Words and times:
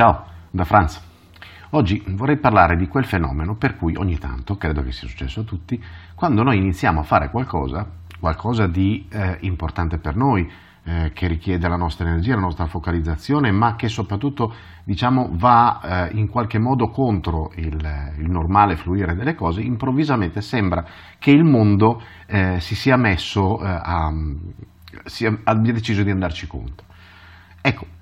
Ciao, 0.00 0.24
da 0.50 0.64
Franz. 0.64 0.98
Oggi 1.72 2.02
vorrei 2.06 2.38
parlare 2.38 2.74
di 2.78 2.88
quel 2.88 3.04
fenomeno 3.04 3.54
per 3.56 3.76
cui 3.76 3.96
ogni 3.96 4.16
tanto, 4.16 4.56
credo 4.56 4.82
che 4.82 4.92
sia 4.92 5.06
successo 5.06 5.40
a 5.40 5.42
tutti, 5.42 5.78
quando 6.14 6.42
noi 6.42 6.56
iniziamo 6.56 7.00
a 7.00 7.02
fare 7.02 7.28
qualcosa, 7.28 7.86
qualcosa 8.18 8.66
di 8.66 9.06
eh, 9.10 9.36
importante 9.40 9.98
per 9.98 10.16
noi, 10.16 10.50
eh, 10.84 11.10
che 11.12 11.26
richiede 11.26 11.68
la 11.68 11.76
nostra 11.76 12.08
energia, 12.08 12.34
la 12.34 12.40
nostra 12.40 12.64
focalizzazione, 12.64 13.50
ma 13.50 13.76
che 13.76 13.88
soprattutto 13.88 14.54
diciamo, 14.84 15.28
va 15.32 16.08
eh, 16.08 16.16
in 16.16 16.28
qualche 16.28 16.58
modo 16.58 16.88
contro 16.88 17.52
il, 17.56 18.14
il, 18.16 18.30
normale 18.30 18.76
fluire 18.76 19.14
delle 19.14 19.34
cose, 19.34 19.60
improvvisamente 19.60 20.40
sembra 20.40 20.82
che 21.18 21.30
il 21.30 21.44
mondo 21.44 22.00
eh, 22.24 22.58
si 22.58 22.74
sia 22.74 22.96
messo 22.96 23.62
eh, 23.62 23.68
a, 23.68 24.10
si 25.04 25.26
abbia 25.26 25.74
deciso 25.74 26.02
di 26.02 26.10
andarci 26.10 26.46
contro. 26.46 26.86
Ecco, 27.60 27.98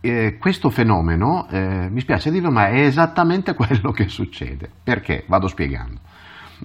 eh, 0.00 0.36
questo 0.38 0.70
fenomeno, 0.70 1.46
eh, 1.48 1.88
mi 1.90 2.00
spiace 2.00 2.30
dirlo, 2.30 2.50
ma 2.50 2.68
è 2.68 2.80
esattamente 2.80 3.54
quello 3.56 3.90
che 3.90 4.08
succede. 4.08 4.68
Perché? 4.82 5.24
Vado 5.26 5.46
spiegando. 5.46 6.00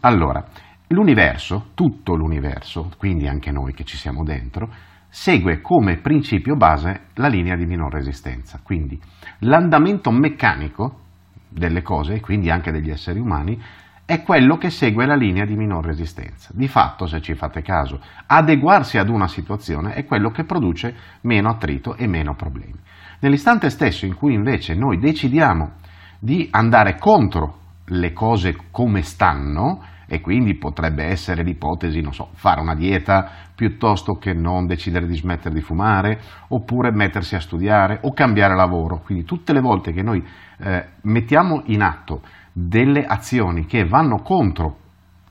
Allora, 0.02 0.44
l'universo, 0.88 1.72
tutto 1.74 2.16
l'universo, 2.16 2.92
quindi 2.98 3.28
anche 3.28 3.52
noi 3.52 3.74
che 3.74 3.84
ci 3.84 3.98
siamo 3.98 4.24
dentro, 4.24 4.70
segue 5.10 5.62
come 5.62 5.98
principio 5.98 6.56
base 6.56 7.08
la 7.16 7.28
linea 7.28 7.56
di 7.56 7.66
minor 7.66 7.92
resistenza. 7.92 8.60
Quindi 8.62 9.00
l'andamento 9.40 10.12
meccanico 10.12 11.00
delle 11.48 11.82
cose, 11.82 12.20
quindi 12.20 12.50
anche 12.50 12.72
degli 12.72 12.90
esseri 12.90 13.20
umani, 13.20 13.62
è 14.06 14.22
quello 14.22 14.58
che 14.58 14.70
segue 14.70 15.06
la 15.06 15.16
linea 15.16 15.46
di 15.46 15.56
minor 15.56 15.84
resistenza. 15.84 16.52
Di 16.54 16.68
fatto, 16.68 17.08
se 17.08 17.22
ci 17.22 17.34
fate 17.34 17.62
caso, 17.62 18.00
adeguarsi 18.28 18.98
ad 18.98 19.10
una 19.10 19.28
situazione 19.28 19.94
è 19.94 20.06
quello 20.06 20.30
che 20.30 20.44
produce 20.44 20.96
meno 21.22 21.50
attrito 21.50 21.96
e 21.96 22.06
meno 22.06 22.36
problemi. 22.36 22.80
Nell'istante 23.26 23.72
stesso 23.72 24.06
in 24.06 24.14
cui 24.14 24.36
invece 24.36 24.76
noi 24.76 25.00
decidiamo 25.00 25.72
di 26.20 26.48
andare 26.52 27.00
contro 27.00 27.58
le 27.86 28.14
cose 28.14 28.56
come 28.70 29.02
stanno, 29.02 29.82
e 30.06 30.22
quindi 30.22 30.54
potrebbe 30.54 31.06
essere 31.06 31.42
l'ipotesi, 31.42 32.02
non 32.02 32.14
so, 32.14 32.30
fare 32.34 32.62
una 32.62 32.76
dieta 32.76 33.28
piuttosto 33.56 34.20
che 34.20 34.34
non 34.34 34.68
decidere 34.68 35.08
di 35.08 35.16
smettere 35.16 35.56
di 35.56 35.62
fumare, 35.62 36.22
oppure 36.50 36.92
mettersi 36.92 37.34
a 37.34 37.40
studiare 37.40 37.98
o 38.02 38.14
cambiare 38.14 38.54
lavoro. 38.54 39.00
Quindi 39.00 39.24
tutte 39.24 39.54
le 39.54 39.60
volte 39.60 39.92
che 39.92 40.04
noi 40.04 40.24
eh, 40.60 40.86
mettiamo 41.02 41.64
in 41.66 41.82
atto 41.82 42.22
delle 42.52 43.08
azioni 43.08 43.66
che 43.66 43.86
vanno 43.86 44.18
contro 44.18 44.78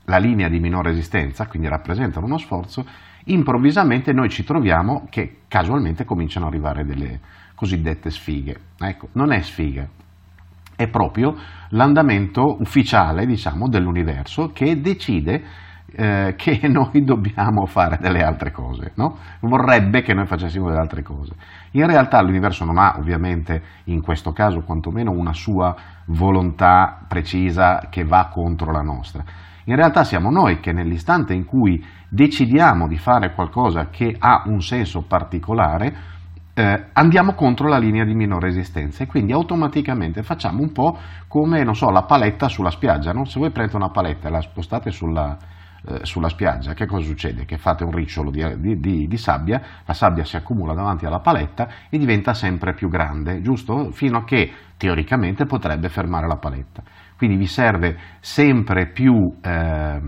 la 0.03 0.17
linea 0.17 0.49
di 0.49 0.59
minore 0.59 0.89
resistenza, 0.89 1.47
quindi 1.47 1.69
rappresentano 1.69 2.25
uno 2.25 2.39
sforzo, 2.39 2.85
improvvisamente 3.27 4.11
noi 4.11 4.27
ci 4.27 4.43
troviamo 4.43 5.07
che 5.09 5.43
casualmente 5.47 6.03
cominciano 6.03 6.47
ad 6.47 6.51
arrivare 6.51 6.83
delle 6.83 7.19
cosiddette 7.55 8.09
sfighe. 8.09 8.59
Ecco, 8.77 9.09
non 9.13 9.31
è 9.31 9.41
sfiga, 9.41 9.87
è 10.75 10.87
proprio 10.87 11.35
l'andamento 11.69 12.57
ufficiale, 12.59 13.25
diciamo, 13.25 13.67
dell'universo 13.67 14.51
che 14.51 14.79
decide 14.81 15.43
eh, 15.95 16.33
che 16.35 16.59
noi 16.67 17.03
dobbiamo 17.03 17.65
fare 17.65 17.97
delle 17.99 18.21
altre 18.21 18.51
cose, 18.51 18.91
no? 18.95 19.17
vorrebbe 19.41 20.01
che 20.01 20.13
noi 20.13 20.25
facessimo 20.25 20.67
delle 20.67 20.79
altre 20.79 21.01
cose. 21.01 21.33
In 21.71 21.87
realtà 21.87 22.21
l'universo 22.21 22.65
non 22.65 22.77
ha 22.77 22.95
ovviamente 22.97 23.61
in 23.85 24.01
questo 24.01 24.31
caso 24.31 24.61
quantomeno 24.61 25.11
una 25.11 25.33
sua 25.33 25.75
volontà 26.07 26.99
precisa 27.07 27.87
che 27.89 28.03
va 28.03 28.29
contro 28.31 28.71
la 28.71 28.81
nostra. 28.81 29.23
In 29.67 29.75
realtà 29.75 30.03
siamo 30.03 30.29
noi 30.29 30.59
che 30.59 30.71
nell'istante 30.71 31.33
in 31.33 31.45
cui 31.45 31.83
decidiamo 32.07 32.87
di 32.87 32.97
fare 32.97 33.33
qualcosa 33.33 33.89
che 33.89 34.15
ha 34.17 34.43
un 34.45 34.61
senso 34.61 35.01
particolare, 35.01 36.13
eh, 36.57 36.85
andiamo 36.93 37.33
contro 37.33 37.67
la 37.67 37.77
linea 37.77 38.05
di 38.05 38.15
minore 38.15 38.47
resistenza 38.47 39.03
e 39.03 39.07
quindi 39.07 39.33
automaticamente 39.33 40.23
facciamo 40.23 40.61
un 40.61 40.71
po' 40.71 40.97
come, 41.27 41.65
so, 41.73 41.89
la 41.89 42.03
paletta 42.03 42.47
sulla 42.47 42.71
spiaggia, 42.71 43.11
no? 43.11 43.25
se 43.25 43.39
voi 43.39 43.51
prendete 43.51 43.75
una 43.75 43.89
paletta 43.89 44.29
e 44.29 44.31
la 44.31 44.39
spostate 44.39 44.89
sulla, 44.89 45.37
eh, 45.85 45.99
sulla 46.03 46.29
spiaggia, 46.29 46.73
che 46.73 46.85
cosa 46.85 47.05
succede? 47.05 47.43
Che 47.43 47.57
fate 47.57 47.83
un 47.83 47.91
ricciolo 47.91 48.31
di, 48.31 48.41
di, 48.61 48.79
di, 48.79 49.05
di, 49.05 49.17
sabbia, 49.17 49.61
la 49.83 49.93
sabbia 49.93 50.23
si 50.23 50.37
accumula 50.37 50.73
davanti 50.73 51.05
alla 51.05 51.19
paletta 51.19 51.67
e 51.89 51.97
diventa 51.97 52.33
sempre 52.33 52.73
più 52.73 52.87
grande, 52.87 53.41
giusto? 53.41 53.91
Fino 53.91 54.19
a 54.19 54.23
che 54.23 54.49
teoricamente 54.77 55.45
potrebbe 55.45 55.89
fermare 55.89 56.25
la 56.25 56.37
paletta. 56.37 56.83
Quindi 57.17 57.37
vi 57.37 57.47
serve 57.47 57.97
sempre 58.19 58.87
più 58.87 59.13
eh, 59.41 59.99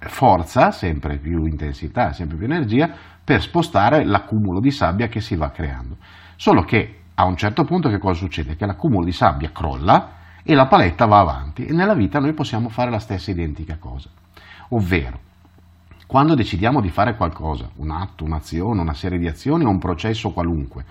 forza, 0.00 0.70
sempre 0.70 1.18
più 1.18 1.44
intensità, 1.44 2.12
sempre 2.12 2.36
più 2.36 2.46
energia 2.46 2.90
per 3.24 3.42
spostare 3.42 4.04
l'accumulo 4.04 4.60
di 4.60 4.70
sabbia 4.70 5.08
che 5.08 5.20
si 5.20 5.36
va 5.36 5.50
creando. 5.50 5.96
Solo 6.36 6.62
che 6.62 7.00
a 7.14 7.24
un 7.24 7.36
certo 7.36 7.64
punto 7.64 7.88
che 7.88 7.98
cosa 7.98 8.18
succede? 8.20 8.56
Che 8.56 8.64
l'accumulo 8.64 9.04
di 9.04 9.12
sabbia 9.12 9.50
crolla 9.50 10.16
e 10.42 10.54
la 10.54 10.66
paletta 10.66 11.06
va 11.06 11.18
avanti 11.18 11.66
e 11.66 11.72
nella 11.72 11.94
vita 11.94 12.20
noi 12.20 12.32
possiamo 12.32 12.68
fare 12.68 12.90
la 12.90 12.98
stessa 13.00 13.30
identica 13.30 13.76
cosa. 13.78 14.08
Ovvero, 14.70 15.18
quando 16.06 16.34
decidiamo 16.34 16.80
di 16.80 16.88
fare 16.88 17.16
qualcosa, 17.16 17.68
un 17.76 17.90
atto, 17.90 18.24
un'azione, 18.24 18.80
una 18.80 18.94
serie 18.94 19.18
di 19.18 19.26
azioni 19.26 19.64
o 19.64 19.68
un 19.68 19.78
processo 19.78 20.30
qualunque, 20.30 20.84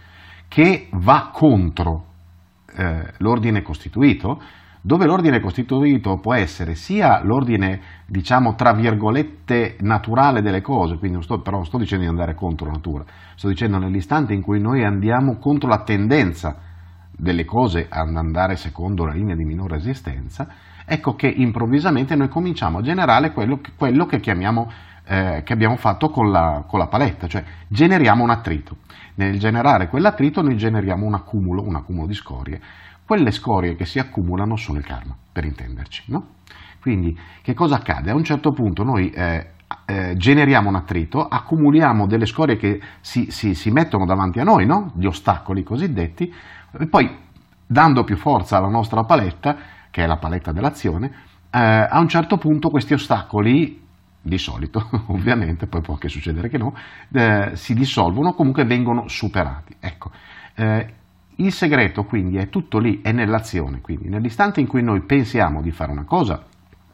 che 0.48 0.90
va 0.92 1.32
contro 1.34 2.06
eh, 2.76 3.14
l'ordine 3.18 3.62
costituito, 3.64 4.40
dove 4.88 5.06
l'ordine 5.06 5.42
costituito 5.42 6.18
può 6.18 6.34
essere 6.34 6.74
sia 6.74 7.22
l'ordine, 7.22 7.82
diciamo, 8.06 8.56
tra 8.56 8.72
virgolette, 8.72 9.76
naturale 9.82 10.42
delle 10.42 10.62
cose, 10.62 10.96
quindi 10.96 11.18
non 11.18 11.24
sto, 11.24 11.42
però 11.42 11.58
non 11.58 11.66
sto 11.66 11.78
dicendo 11.78 12.06
di 12.06 12.10
andare 12.10 12.36
contro 12.36 12.72
natura, 12.72 13.04
sto 13.36 13.50
dicendo 13.50 13.80
nell'istante 13.80 14.34
in 14.34 14.42
cui 14.42 14.62
noi 14.62 14.86
andiamo 14.86 15.40
contro 15.40 15.68
la 15.68 15.84
tendenza 15.84 16.56
delle 17.12 17.44
cose 17.44 17.88
ad 17.90 18.16
andare 18.16 18.56
secondo 18.56 19.04
la 19.04 19.12
linea 19.12 19.36
di 19.36 19.44
minore 19.44 19.76
resistenza, 19.76 20.48
ecco 20.86 21.16
che 21.16 21.28
improvvisamente 21.28 22.16
noi 22.16 22.30
cominciamo 22.30 22.78
a 22.78 22.82
generare 22.82 23.34
quello 23.34 23.60
che, 23.60 23.72
quello 23.76 24.06
che 24.06 24.22
chiamiamo 24.22 24.72
eh, 25.04 25.42
che 25.44 25.52
abbiamo 25.52 25.76
fatto 25.76 26.10
con 26.10 26.32
la, 26.32 26.64
con 26.66 26.80
la, 26.80 26.88
paletta, 26.88 27.28
cioè 27.28 27.44
generiamo 27.68 28.24
un 28.24 28.30
attrito. 28.30 28.78
Nel 29.16 29.38
generare 29.38 29.90
quell'attrito 29.90 30.42
noi 30.42 30.56
generiamo 30.56 31.06
un 31.06 31.14
accumulo, 31.14 31.62
un 31.62 31.76
accumulo 31.76 32.08
di 32.08 32.14
scorie 32.14 32.62
quelle 33.08 33.32
scorie 33.32 33.78
che 33.78 33.86
si 33.86 34.00
accumulano 34.00 34.58
sono 34.58 34.80
il 34.80 34.86
karma, 34.86 35.16
per 35.32 35.46
intenderci. 35.46 36.04
No? 36.08 36.36
Quindi 36.82 37.18
che 37.42 37.54
cosa 37.54 37.76
accade? 37.76 38.12
A 38.12 38.16
un 38.16 38.26
certo 38.26 38.52
punto 38.52 38.84
noi 38.84 39.10
eh, 39.12 39.52
eh, 39.86 40.16
generiamo 40.18 40.68
un 40.68 40.76
attrito, 40.76 41.26
accumuliamo 41.26 42.06
delle 42.06 42.26
scorie 42.26 42.58
che 42.58 42.82
si, 43.00 43.32
si, 43.32 43.56
si 43.56 43.72
mettono 43.72 44.06
davanti 44.06 44.42
a 44.42 44.44
noi, 44.44 44.66
no? 44.66 44.92
gli 44.96 45.06
ostacoli 45.06 45.64
cosiddetti, 45.64 46.34
e 46.78 46.88
poi 46.88 47.10
dando 47.66 48.04
più 48.04 48.18
forza 48.18 48.58
alla 48.58 48.68
nostra 48.68 49.04
paletta, 49.04 49.56
che 49.90 50.04
è 50.04 50.06
la 50.06 50.18
paletta 50.18 50.52
dell'azione, 50.52 51.08
eh, 51.50 51.60
a 51.60 52.00
un 52.00 52.10
certo 52.10 52.38
punto 52.38 52.70
questi 52.70 52.94
ostacoli 52.94 53.86
di 54.22 54.38
solito, 54.38 54.90
ovviamente, 55.08 55.66
poi 55.68 55.80
può 55.80 55.94
anche 55.94 56.10
succedere 56.10 56.50
che 56.50 56.58
no, 56.58 56.74
eh, 57.14 57.52
si 57.54 57.74
dissolvono, 57.74 58.34
comunque 58.34 58.66
vengono 58.66 59.08
superati. 59.08 59.76
Ecco, 59.80 60.12
eh, 60.56 60.94
il 61.38 61.52
segreto 61.52 62.04
quindi 62.04 62.38
è 62.38 62.50
tutto 62.50 62.80
lì, 62.80 63.02
è 63.02 63.12
nell'azione, 63.12 63.82
quindi 63.82 64.10
nell'istante 64.10 64.60
in 64.60 64.68
cui 64.68 64.82
noi 64.82 65.02
pensiamo 65.02 65.62
di 65.62 65.72
fare 65.72 65.92
una 65.92 66.06
cosa 66.06 66.44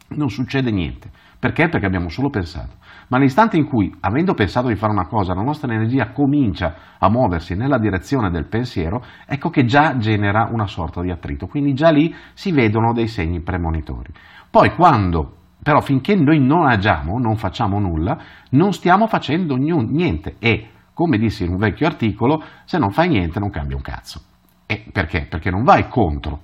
non 0.09 0.29
succede 0.29 0.71
niente. 0.71 1.09
Perché? 1.39 1.67
Perché 1.67 1.85
abbiamo 1.85 2.07
solo 2.07 2.29
pensato. 2.29 2.75
Ma 3.09 3.17
nell'istante 3.17 3.57
in 3.57 3.65
cui, 3.65 3.93
avendo 3.99 4.33
pensato 4.33 4.69
di 4.69 4.75
fare 4.75 4.93
una 4.93 5.07
cosa, 5.07 5.33
la 5.33 5.41
nostra 5.41 5.73
energia 5.73 6.11
comincia 6.11 6.75
a 6.97 7.09
muoversi 7.09 7.55
nella 7.55 7.77
direzione 7.77 8.31
del 8.31 8.45
pensiero, 8.45 9.03
ecco 9.25 9.49
che 9.49 9.65
già 9.65 9.97
genera 9.97 10.47
una 10.51 10.67
sorta 10.67 11.01
di 11.01 11.11
attrito. 11.11 11.47
Quindi 11.47 11.73
già 11.73 11.89
lì 11.89 12.15
si 12.33 12.51
vedono 12.51 12.93
dei 12.93 13.07
segni 13.07 13.41
premonitori. 13.41 14.13
Poi 14.49 14.73
quando, 14.73 15.35
però 15.61 15.81
finché 15.81 16.15
noi 16.15 16.39
non 16.39 16.65
agiamo, 16.65 17.19
non 17.19 17.35
facciamo 17.35 17.77
nulla, 17.77 18.17
non 18.51 18.71
stiamo 18.71 19.07
facendo 19.07 19.55
niente 19.55 20.35
e, 20.39 20.69
come 20.93 21.17
dissi 21.17 21.43
in 21.43 21.49
un 21.49 21.57
vecchio 21.57 21.87
articolo, 21.87 22.41
se 22.63 22.77
non 22.77 22.91
fai 22.91 23.09
niente 23.09 23.39
non 23.39 23.49
cambia 23.49 23.75
un 23.75 23.81
cazzo. 23.81 24.31
E 24.65 24.85
perché? 24.91 25.27
Perché 25.29 25.49
non 25.49 25.63
vai 25.63 25.87
contro 25.87 26.41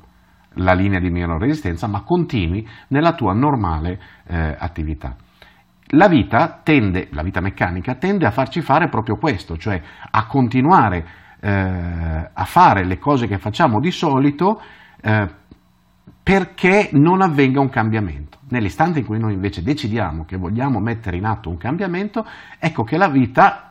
la 0.54 0.74
linea 0.74 1.00
di 1.00 1.10
minor 1.10 1.40
resistenza, 1.40 1.88
ma 1.88 2.02
continui 2.02 2.68
nella 2.88 3.14
tua 3.14 3.34
normale 3.34 4.00
eh, 4.28 4.56
attività. 4.58 5.16
La 5.94 6.08
vita 6.08 6.60
tende, 6.64 7.08
la 7.12 7.24
vita 7.24 7.42
meccanica 7.42 7.96
tende 7.96 8.26
a 8.26 8.32
farci 8.32 8.62
fare 8.62 8.90
proprio 8.90 9.16
questo, 9.18 9.58
cioè 9.58 9.82
a 10.12 10.28
continuare 10.28 11.06
eh, 11.40 11.50
a 11.52 12.46
fare 12.46 12.86
le 12.86 13.00
cose 13.00 13.28
che 13.28 13.38
facciamo 13.38 13.80
di 13.80 13.92
solito 13.92 14.62
eh, 15.02 15.28
perché 16.22 16.90
non 16.94 17.22
avvenga 17.22 17.60
un 17.60 17.70
cambiamento. 17.70 18.38
Nell'istante 18.50 19.00
in 19.00 19.06
cui 19.06 19.20
noi 19.20 19.34
invece 19.34 19.64
decidiamo 19.64 20.26
che 20.26 20.38
vogliamo 20.38 20.80
mettere 20.80 21.18
in 21.18 21.26
atto 21.26 21.50
un 21.50 21.58
cambiamento, 21.58 22.26
ecco 22.60 22.84
che 22.84 22.98
la 22.98 23.10
vita 23.10 23.69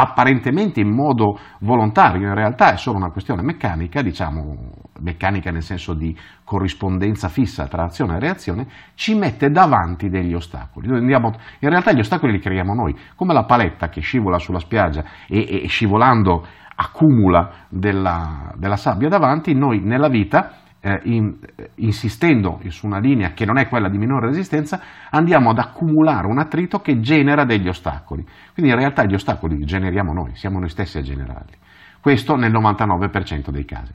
apparentemente 0.00 0.78
in 0.78 0.94
modo 0.94 1.36
volontario, 1.60 2.28
in 2.28 2.34
realtà 2.34 2.72
è 2.72 2.76
solo 2.76 2.98
una 2.98 3.10
questione 3.10 3.42
meccanica, 3.42 4.00
diciamo 4.00 4.56
meccanica 5.00 5.50
nel 5.50 5.62
senso 5.62 5.92
di 5.92 6.16
corrispondenza 6.44 7.28
fissa 7.28 7.66
tra 7.66 7.82
azione 7.82 8.14
e 8.14 8.20
reazione, 8.20 8.66
ci 8.94 9.16
mette 9.16 9.50
davanti 9.50 10.08
degli 10.08 10.34
ostacoli. 10.34 10.86
In 10.86 11.68
realtà 11.68 11.92
gli 11.92 11.98
ostacoli 11.98 12.30
li 12.30 12.38
creiamo 12.38 12.74
noi, 12.74 12.96
come 13.16 13.32
la 13.32 13.44
paletta 13.44 13.88
che 13.88 14.00
scivola 14.00 14.38
sulla 14.38 14.60
spiaggia 14.60 15.02
e, 15.26 15.64
e 15.64 15.66
scivolando 15.66 16.46
accumula 16.76 17.66
della, 17.68 18.52
della 18.54 18.76
sabbia 18.76 19.08
davanti, 19.08 19.52
noi 19.52 19.80
nella 19.80 20.08
vita 20.08 20.58
eh, 20.80 21.00
in, 21.04 21.36
eh, 21.56 21.70
insistendo 21.76 22.60
su 22.68 22.86
una 22.86 22.98
linea 22.98 23.32
che 23.32 23.44
non 23.44 23.58
è 23.58 23.68
quella 23.68 23.88
di 23.88 23.98
minore 23.98 24.26
resistenza, 24.26 24.80
andiamo 25.10 25.50
ad 25.50 25.58
accumulare 25.58 26.26
un 26.26 26.38
attrito 26.38 26.80
che 26.80 27.00
genera 27.00 27.44
degli 27.44 27.68
ostacoli. 27.68 28.26
Quindi 28.52 28.72
in 28.72 28.78
realtà 28.78 29.04
gli 29.04 29.14
ostacoli 29.14 29.56
li 29.56 29.64
generiamo 29.64 30.12
noi, 30.12 30.34
siamo 30.34 30.58
noi 30.58 30.68
stessi 30.68 30.98
a 30.98 31.02
generarli. 31.02 31.56
Questo 32.00 32.36
nel 32.36 32.52
99% 32.52 33.50
dei 33.50 33.64
casi. 33.64 33.92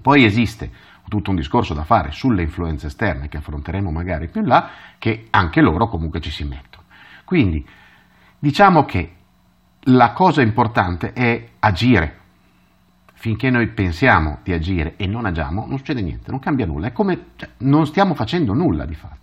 Poi 0.00 0.24
esiste 0.24 0.70
tutto 1.08 1.30
un 1.30 1.36
discorso 1.36 1.74
da 1.74 1.84
fare 1.84 2.12
sulle 2.12 2.42
influenze 2.42 2.86
esterne 2.86 3.28
che 3.28 3.38
affronteremo 3.38 3.90
magari 3.90 4.28
più 4.28 4.40
in 4.40 4.46
là, 4.46 4.70
che 4.98 5.26
anche 5.30 5.60
loro 5.60 5.88
comunque 5.88 6.20
ci 6.20 6.30
si 6.30 6.44
mettono. 6.44 6.84
Quindi 7.24 7.66
diciamo 8.38 8.84
che 8.84 9.14
la 9.84 10.12
cosa 10.12 10.42
importante 10.42 11.12
è 11.12 11.48
agire, 11.58 12.19
finché 13.20 13.50
noi 13.50 13.66
pensiamo 13.66 14.38
di 14.42 14.54
agire 14.54 14.94
e 14.96 15.06
non 15.06 15.26
agiamo, 15.26 15.66
non 15.66 15.76
succede 15.76 16.00
niente, 16.00 16.30
non 16.30 16.40
cambia 16.40 16.64
nulla, 16.64 16.86
è 16.86 16.92
come 16.92 17.26
cioè, 17.36 17.50
non 17.58 17.86
stiamo 17.86 18.14
facendo 18.14 18.54
nulla 18.54 18.86
di 18.86 18.94
fatto. 18.94 19.19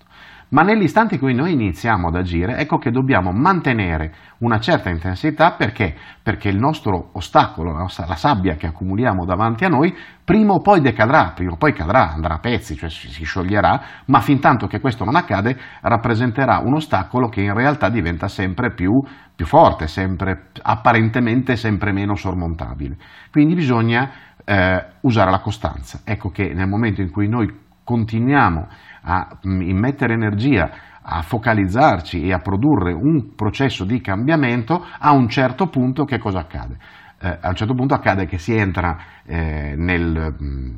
Ma 0.49 0.61
nell'istante 0.61 1.15
in 1.15 1.19
cui 1.19 1.33
noi 1.33 1.51
iniziamo 1.51 2.07
ad 2.07 2.15
agire, 2.15 2.55
ecco 2.57 2.77
che 2.77 2.89
dobbiamo 2.89 3.31
mantenere 3.31 4.13
una 4.39 4.59
certa 4.59 4.89
intensità 4.89 5.51
perché? 5.51 5.93
Perché 6.23 6.47
il 6.47 6.57
nostro 6.57 7.09
ostacolo, 7.13 7.73
la, 7.73 7.79
nostra, 7.79 8.05
la 8.05 8.15
sabbia 8.15 8.55
che 8.55 8.67
accumuliamo 8.67 9.25
davanti 9.25 9.65
a 9.65 9.67
noi, 9.67 9.93
prima 10.23 10.53
o 10.53 10.61
poi 10.61 10.79
decadrà, 10.79 11.33
prima 11.35 11.51
o 11.51 11.57
poi 11.57 11.73
cadrà, 11.73 12.11
andrà 12.11 12.35
a 12.35 12.39
pezzi, 12.39 12.77
cioè 12.77 12.89
si, 12.89 13.25
scioglierà, 13.25 13.81
ma 14.05 14.21
fin 14.21 14.39
tanto 14.39 14.67
che 14.67 14.79
questo 14.79 15.03
non 15.03 15.17
accade, 15.17 15.57
rappresenterà 15.81 16.59
un 16.63 16.75
ostacolo 16.75 17.27
che 17.27 17.41
in 17.41 17.53
realtà 17.53 17.89
diventa 17.89 18.29
sempre 18.29 18.73
più, 18.73 18.91
più 19.35 19.45
forte, 19.45 19.87
sempre, 19.87 20.49
apparentemente 20.61 21.57
sempre 21.57 21.91
meno 21.91 22.15
sormontabile. 22.15 22.95
Quindi 23.31 23.53
bisogna 23.53 24.09
eh, 24.45 24.85
usare 25.01 25.29
la 25.29 25.39
costanza. 25.39 25.99
Ecco 26.05 26.29
che 26.29 26.53
nel 26.53 26.69
momento 26.69 27.01
in 27.01 27.11
cui 27.11 27.27
noi 27.27 27.65
continuiamo 27.83 28.67
a 29.07 29.39
mm, 29.47 29.61
immettere 29.61 30.13
energia, 30.13 30.69
a 31.01 31.21
focalizzarci 31.21 32.23
e 32.23 32.33
a 32.33 32.39
produrre 32.39 32.91
un 32.91 33.33
processo 33.35 33.85
di 33.85 34.01
cambiamento, 34.01 34.85
a 34.99 35.13
un 35.13 35.29
certo 35.29 35.67
punto 35.67 36.03
che 36.03 36.19
cosa 36.19 36.39
accade? 36.39 36.77
Eh, 37.19 37.37
a 37.41 37.47
un 37.47 37.55
certo 37.55 37.73
punto 37.73 37.93
accade 37.93 38.25
che 38.25 38.37
si 38.37 38.53
entra 38.53 38.97
eh, 39.25 39.73
nel, 39.77 40.35
mm, 40.41 40.75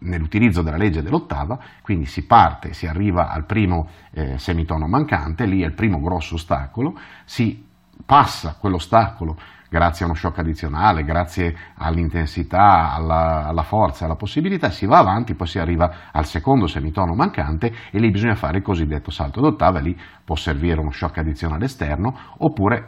nell'utilizzo 0.00 0.62
della 0.62 0.76
legge 0.76 1.02
dell'ottava, 1.02 1.58
quindi 1.82 2.06
si 2.06 2.26
parte, 2.26 2.72
si 2.72 2.86
arriva 2.86 3.30
al 3.30 3.46
primo 3.46 3.88
eh, 4.10 4.36
semitono 4.38 4.88
mancante, 4.88 5.46
lì 5.46 5.62
è 5.62 5.66
il 5.66 5.74
primo 5.74 6.00
grosso 6.00 6.34
ostacolo, 6.34 6.98
si 7.24 7.64
passa 8.04 8.56
quell'ostacolo 8.58 9.38
grazie 9.72 10.04
a 10.04 10.08
uno 10.08 10.14
shock 10.14 10.36
addizionale, 10.40 11.02
grazie 11.02 11.56
all'intensità, 11.76 12.92
alla, 12.92 13.46
alla, 13.46 13.62
forza, 13.62 14.04
alla 14.04 14.16
possibilità, 14.16 14.68
si 14.68 14.84
va 14.84 14.98
avanti, 14.98 15.34
poi 15.34 15.46
si 15.46 15.58
arriva 15.58 16.10
al 16.12 16.26
secondo 16.26 16.66
semitono 16.66 17.14
mancante 17.14 17.72
e 17.90 17.98
lì 17.98 18.10
bisogna 18.10 18.34
fare 18.34 18.58
il 18.58 18.62
cosiddetto 18.62 19.10
salto 19.10 19.40
d'ottava, 19.40 19.78
lì 19.78 19.98
può 20.22 20.36
servire 20.36 20.78
uno 20.78 20.90
shock 20.90 21.16
addizionale 21.16 21.64
esterno 21.64 22.14
oppure 22.36 22.86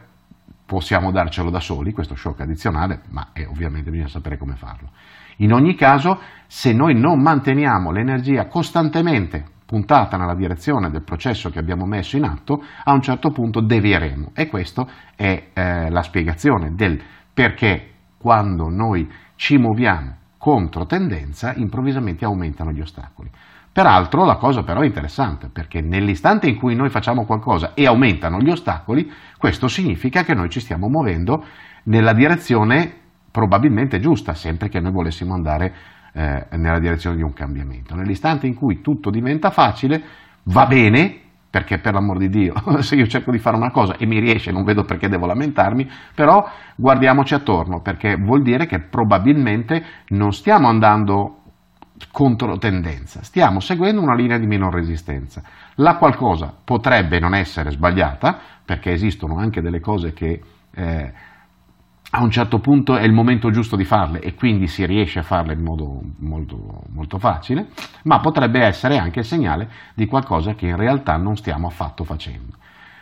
possiamo 0.67 1.11
darcelo 1.11 1.49
da 1.49 1.61
soli, 1.61 1.93
questo 1.93 2.17
shock 2.17 2.41
addizionale, 2.41 3.01
ma 3.13 3.29
eh, 3.33 3.47
ovviamente 3.47 3.89
bisogna 3.89 4.09
sapere 4.09 4.37
come 4.37 4.55
farlo. 4.55 4.91
In 5.37 5.55
ogni 5.55 5.75
caso, 5.77 6.21
se 6.47 6.75
noi 6.75 6.95
non 6.95 7.19
manteniamo 7.23 7.93
l'energia 7.93 8.47
costantemente 8.47 9.53
puntata 9.67 10.17
nella 10.17 10.35
direzione 10.35 10.91
del 10.91 11.03
processo 11.03 11.51
che 11.51 11.59
abbiamo 11.59 11.87
messo 11.87 12.17
in 12.17 12.25
atto, 12.25 12.63
a 12.85 12.93
un 12.93 13.01
certo 13.01 13.31
punto 13.31 13.61
devieremo. 13.61 14.31
E 14.35 14.49
questa 14.49 14.87
è 15.15 15.51
eh, 15.53 15.91
la 15.91 16.03
spiegazione 16.03 16.75
del 16.75 17.01
perché 17.33 17.91
quando 18.19 18.69
noi 18.69 19.11
ci 19.37 19.57
muoviamo 19.57 20.17
contro 20.39 20.85
tendenza, 20.87 21.55
improvvisamente 21.55 22.25
aumentano 22.25 22.71
gli 22.71 22.81
ostacoli. 22.81 23.31
Peraltro 23.73 24.25
la 24.25 24.37
cosa 24.37 24.63
però 24.63 24.83
è 24.83 24.87
interessante, 24.87 25.49
perché 25.49 25.81
nell'istante 25.81 26.47
in 26.47 26.57
cui 26.57 26.77
noi 26.77 26.91
facciamo 26.91 27.25
qualcosa 27.25 27.73
e 27.75 27.87
aumentano 27.87 28.39
gli 28.39 28.49
ostacoli, 28.49 29.11
questo 29.37 29.67
significa 29.67 30.23
che 30.23 30.35
noi 30.35 30.49
ci 30.49 30.61
stiamo 30.61 30.89
muovendo 30.89 31.45
nella 31.85 32.13
direzione 32.13 33.01
probabilmente 33.33 33.99
giusta, 33.99 34.35
sempre 34.35 34.69
che 34.69 34.79
noi 34.79 34.93
volessimo 34.93 35.35
andare 35.35 35.75
eh, 36.15 36.47
nella 36.53 36.79
direzione 36.79 37.17
di 37.17 37.23
un 37.23 37.33
cambiamento. 37.33 37.95
Nell'istante 37.95 38.47
in 38.47 38.55
cui 38.55 38.81
tutto 38.81 39.11
diventa 39.11 39.51
facile, 39.51 40.03
va 40.45 40.65
bene, 40.67 41.21
perché 41.51 41.79
per 41.79 41.95
l'amor 41.95 42.19
di 42.19 42.29
Dio, 42.29 42.55
se 42.83 42.95
io 42.95 43.07
cerco 43.07 43.31
di 43.31 43.39
fare 43.39 43.57
una 43.57 43.71
cosa 43.71 43.97
e 43.97 44.07
mi 44.07 44.21
riesce, 44.21 44.51
non 44.51 44.65
vedo 44.65 44.85
perché 44.85 45.09
devo 45.09 45.27
lamentarmi, 45.27 45.89
però 46.15 46.49
guardiamoci 46.77 47.35
attorno, 47.35 47.81
perché 47.81 48.17
vuol 48.17 48.43
dire 48.43 48.67
che 48.67 48.81
probabilmente 48.81 49.85
non 50.09 50.33
stiamo 50.33 50.69
andando 50.69 51.41
contro 52.11 52.59
tendenza, 52.59 53.23
stiamo 53.23 53.61
seguendo 53.61 54.01
una 54.01 54.15
linea 54.15 54.39
di 54.39 54.47
minor 54.47 54.73
resistenza. 54.73 55.43
La 55.77 55.97
qualcosa 55.97 56.53
potrebbe 56.65 57.19
non 57.19 57.35
essere 57.35 57.71
sbagliata, 57.71 58.39
perché 58.65 58.93
esistono 58.93 59.37
anche 59.37 59.61
delle 59.61 59.81
cose 59.81 60.13
che 60.13 60.41
eh, 60.75 61.13
a 62.11 62.23
un 62.23 62.31
certo 62.31 62.59
punto 62.59 62.97
è 62.97 63.03
il 63.03 63.13
momento 63.13 63.51
giusto 63.51 63.77
di 63.77 63.85
farle 63.85 64.21
e 64.21 64.35
quindi 64.35 64.67
si 64.69 64.87
riesce 64.87 65.19
a 65.19 65.23
farle 65.23 65.55
in 65.55 65.63
modo 65.63 66.01
molto, 66.19 66.85
molto 66.93 67.19
facile, 67.19 67.69
ma 68.05 68.21
potrebbe 68.21 68.61
essere 68.61 68.99
anche 68.99 69.21
il 69.21 69.25
segnale 69.25 69.69
di 69.95 70.07
qualcosa 70.07 70.55
che 70.55 70.67
in 70.67 70.77
realtà 70.77 71.17
non 71.17 71.37
stiamo 71.37 71.67
affatto 71.67 72.05
facendo. 72.05 72.57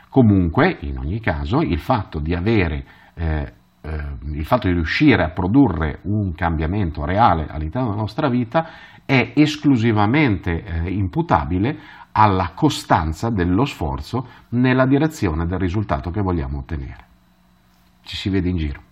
Comunque, 0.09 0.79
in 0.81 0.99
ogni 0.99 1.21
caso, 1.21 1.61
il 1.61 1.79
fatto 1.79 2.21
di 2.21 2.35
avere 2.35 2.85
eh, 3.15 3.53
eh, 3.83 4.05
il 4.35 4.47
fatto 4.47 4.69
di 4.69 4.75
riuscire 4.75 5.25
a 5.25 5.31
produrre 5.31 5.99
un 6.03 6.35
cambiamento 6.35 7.05
reale 7.05 7.49
all'interno 7.49 7.89
della 7.89 8.01
nostra 8.01 8.29
vita 8.29 8.69
è 9.05 9.33
esclusivamente 9.35 10.63
eh, 10.63 10.91
imputabile 10.91 11.79
alla 12.13 12.53
costanza 12.55 13.31
dello 13.31 13.65
sforzo 13.65 14.27
nella 14.51 14.87
direzione 14.87 15.47
del 15.47 15.59
risultato 15.59 16.11
che 16.11 16.21
vogliamo 16.21 16.59
ottenere. 16.59 17.05
Ci 18.03 18.17
si 18.17 18.29
vede 18.29 18.49
in 18.49 18.57
giro. 18.57 18.92